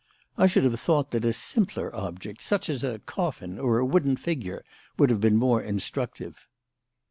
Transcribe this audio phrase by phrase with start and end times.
[0.35, 4.15] I should have thought that a simpler object, such as a coffin or a wooden
[4.17, 4.65] figure,
[4.97, 6.47] would have been more instructive."